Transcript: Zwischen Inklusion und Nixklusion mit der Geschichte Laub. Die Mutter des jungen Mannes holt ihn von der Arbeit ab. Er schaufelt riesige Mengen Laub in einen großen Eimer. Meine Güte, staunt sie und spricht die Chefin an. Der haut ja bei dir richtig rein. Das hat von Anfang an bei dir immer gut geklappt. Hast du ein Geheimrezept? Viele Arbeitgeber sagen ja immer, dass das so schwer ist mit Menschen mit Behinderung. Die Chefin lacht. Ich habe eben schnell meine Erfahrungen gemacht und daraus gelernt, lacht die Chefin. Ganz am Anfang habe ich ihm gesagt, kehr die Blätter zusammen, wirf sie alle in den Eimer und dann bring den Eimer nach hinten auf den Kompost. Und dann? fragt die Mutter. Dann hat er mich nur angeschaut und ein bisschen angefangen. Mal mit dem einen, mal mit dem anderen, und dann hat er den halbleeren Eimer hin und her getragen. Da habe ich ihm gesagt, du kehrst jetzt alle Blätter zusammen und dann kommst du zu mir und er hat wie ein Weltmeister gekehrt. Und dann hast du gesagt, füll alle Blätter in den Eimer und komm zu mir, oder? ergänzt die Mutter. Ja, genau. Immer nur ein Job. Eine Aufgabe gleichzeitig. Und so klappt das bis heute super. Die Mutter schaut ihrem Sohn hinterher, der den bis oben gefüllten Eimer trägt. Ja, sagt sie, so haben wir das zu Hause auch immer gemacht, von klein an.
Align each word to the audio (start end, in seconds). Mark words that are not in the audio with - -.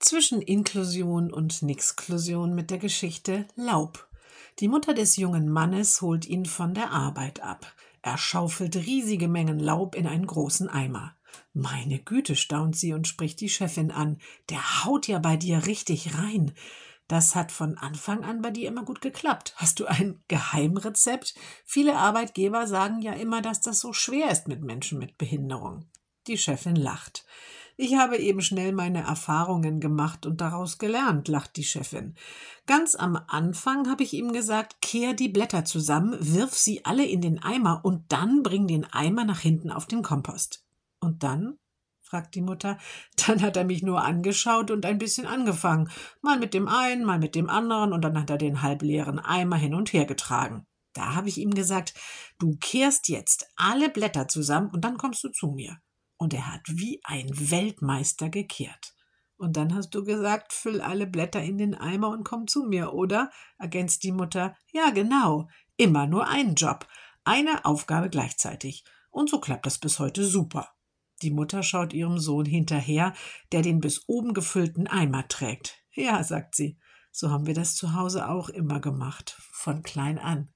Zwischen 0.00 0.40
Inklusion 0.40 1.32
und 1.32 1.60
Nixklusion 1.60 2.54
mit 2.54 2.70
der 2.70 2.78
Geschichte 2.78 3.46
Laub. 3.56 4.08
Die 4.60 4.68
Mutter 4.68 4.94
des 4.94 5.16
jungen 5.16 5.48
Mannes 5.48 6.00
holt 6.02 6.24
ihn 6.24 6.46
von 6.46 6.72
der 6.72 6.92
Arbeit 6.92 7.40
ab. 7.40 7.74
Er 8.00 8.16
schaufelt 8.16 8.76
riesige 8.76 9.26
Mengen 9.26 9.58
Laub 9.58 9.96
in 9.96 10.06
einen 10.06 10.26
großen 10.26 10.68
Eimer. 10.68 11.16
Meine 11.52 11.98
Güte, 11.98 12.36
staunt 12.36 12.76
sie 12.76 12.92
und 12.92 13.08
spricht 13.08 13.40
die 13.40 13.48
Chefin 13.48 13.90
an. 13.90 14.18
Der 14.50 14.84
haut 14.84 15.08
ja 15.08 15.18
bei 15.18 15.36
dir 15.36 15.66
richtig 15.66 16.14
rein. 16.16 16.52
Das 17.08 17.34
hat 17.34 17.50
von 17.50 17.76
Anfang 17.76 18.22
an 18.22 18.40
bei 18.40 18.52
dir 18.52 18.68
immer 18.68 18.84
gut 18.84 19.00
geklappt. 19.00 19.54
Hast 19.56 19.80
du 19.80 19.86
ein 19.86 20.22
Geheimrezept? 20.28 21.34
Viele 21.64 21.96
Arbeitgeber 21.96 22.68
sagen 22.68 23.02
ja 23.02 23.14
immer, 23.14 23.42
dass 23.42 23.62
das 23.62 23.80
so 23.80 23.92
schwer 23.92 24.30
ist 24.30 24.46
mit 24.46 24.62
Menschen 24.62 25.00
mit 25.00 25.18
Behinderung. 25.18 25.86
Die 26.28 26.38
Chefin 26.38 26.76
lacht. 26.76 27.24
Ich 27.80 27.94
habe 27.94 28.16
eben 28.18 28.40
schnell 28.40 28.72
meine 28.72 29.04
Erfahrungen 29.04 29.78
gemacht 29.78 30.26
und 30.26 30.40
daraus 30.40 30.78
gelernt, 30.78 31.28
lacht 31.28 31.54
die 31.54 31.62
Chefin. 31.62 32.16
Ganz 32.66 32.96
am 32.96 33.16
Anfang 33.28 33.88
habe 33.88 34.02
ich 34.02 34.14
ihm 34.14 34.32
gesagt, 34.32 34.82
kehr 34.82 35.14
die 35.14 35.28
Blätter 35.28 35.64
zusammen, 35.64 36.16
wirf 36.18 36.58
sie 36.58 36.84
alle 36.84 37.06
in 37.06 37.20
den 37.20 37.40
Eimer 37.40 37.84
und 37.84 38.10
dann 38.10 38.42
bring 38.42 38.66
den 38.66 38.84
Eimer 38.84 39.24
nach 39.24 39.38
hinten 39.38 39.70
auf 39.70 39.86
den 39.86 40.02
Kompost. 40.02 40.66
Und 40.98 41.22
dann? 41.22 41.56
fragt 42.00 42.34
die 42.34 42.40
Mutter. 42.40 42.78
Dann 43.28 43.42
hat 43.42 43.56
er 43.56 43.64
mich 43.64 43.84
nur 43.84 44.02
angeschaut 44.02 44.72
und 44.72 44.84
ein 44.84 44.98
bisschen 44.98 45.28
angefangen. 45.28 45.88
Mal 46.20 46.40
mit 46.40 46.54
dem 46.54 46.66
einen, 46.66 47.04
mal 47.04 47.20
mit 47.20 47.36
dem 47.36 47.48
anderen, 47.48 47.92
und 47.92 48.02
dann 48.02 48.18
hat 48.18 48.30
er 48.30 48.38
den 48.38 48.60
halbleeren 48.62 49.20
Eimer 49.20 49.56
hin 49.56 49.74
und 49.74 49.92
her 49.92 50.04
getragen. 50.04 50.66
Da 50.94 51.14
habe 51.14 51.28
ich 51.28 51.38
ihm 51.38 51.54
gesagt, 51.54 51.94
du 52.40 52.56
kehrst 52.58 53.08
jetzt 53.08 53.46
alle 53.54 53.88
Blätter 53.88 54.26
zusammen 54.26 54.70
und 54.72 54.84
dann 54.84 54.98
kommst 54.98 55.22
du 55.22 55.28
zu 55.28 55.52
mir 55.52 55.78
und 56.18 56.34
er 56.34 56.52
hat 56.52 56.62
wie 56.66 57.00
ein 57.04 57.28
Weltmeister 57.50 58.28
gekehrt. 58.28 58.94
Und 59.38 59.56
dann 59.56 59.74
hast 59.74 59.90
du 59.90 60.04
gesagt, 60.04 60.52
füll 60.52 60.80
alle 60.80 61.06
Blätter 61.06 61.42
in 61.42 61.58
den 61.58 61.74
Eimer 61.74 62.08
und 62.08 62.24
komm 62.24 62.48
zu 62.48 62.64
mir, 62.64 62.92
oder? 62.92 63.30
ergänzt 63.56 64.02
die 64.02 64.12
Mutter. 64.12 64.56
Ja, 64.72 64.90
genau. 64.90 65.48
Immer 65.76 66.08
nur 66.08 66.26
ein 66.26 66.56
Job. 66.56 66.88
Eine 67.24 67.64
Aufgabe 67.64 68.10
gleichzeitig. 68.10 68.84
Und 69.10 69.30
so 69.30 69.40
klappt 69.40 69.64
das 69.64 69.78
bis 69.78 70.00
heute 70.00 70.24
super. 70.24 70.68
Die 71.22 71.30
Mutter 71.30 71.62
schaut 71.62 71.92
ihrem 71.92 72.18
Sohn 72.18 72.46
hinterher, 72.46 73.12
der 73.52 73.62
den 73.62 73.80
bis 73.80 74.08
oben 74.08 74.34
gefüllten 74.34 74.88
Eimer 74.88 75.26
trägt. 75.28 75.78
Ja, 75.92 76.22
sagt 76.22 76.54
sie, 76.54 76.78
so 77.12 77.30
haben 77.30 77.46
wir 77.46 77.54
das 77.54 77.74
zu 77.74 77.94
Hause 77.94 78.28
auch 78.28 78.48
immer 78.48 78.80
gemacht, 78.80 79.36
von 79.50 79.82
klein 79.82 80.18
an. 80.18 80.52